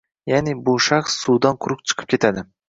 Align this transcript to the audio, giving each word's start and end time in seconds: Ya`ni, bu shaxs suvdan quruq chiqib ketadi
Ya`ni, 0.29 0.55
bu 0.69 0.73
shaxs 0.85 1.19
suvdan 1.27 1.61
quruq 1.67 1.85
chiqib 1.93 2.11
ketadi 2.17 2.47